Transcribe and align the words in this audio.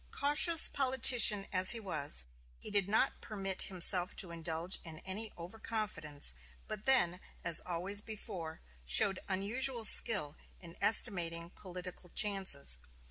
Cautious 0.09 0.67
politician 0.67 1.45
as 1.53 1.69
he 1.69 1.79
was, 1.79 2.25
he 2.57 2.71
did 2.71 2.89
not 2.89 3.21
permit 3.21 3.61
himself 3.61 4.15
to 4.15 4.31
indulge 4.31 4.79
in 4.83 4.97
any 5.05 5.31
over 5.37 5.59
confidence, 5.59 6.33
but 6.67 6.85
then, 6.85 7.19
as 7.43 7.61
always 7.67 8.01
before, 8.01 8.61
showed 8.83 9.19
unusual 9.29 9.85
skill 9.85 10.35
in 10.59 10.75
estimating 10.81 11.51
political 11.51 12.09
chances. 12.15 12.79